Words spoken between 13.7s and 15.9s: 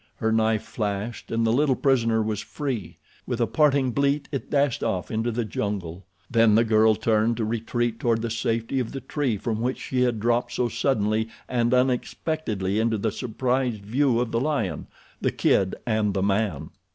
view of the lion, the kid